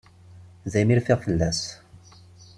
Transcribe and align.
Daymi 0.71 0.95
rfiɣ 0.99 1.19
fell-as. 1.25 1.61